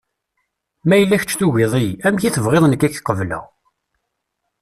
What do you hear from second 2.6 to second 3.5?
nekk ad k-qebleɣ.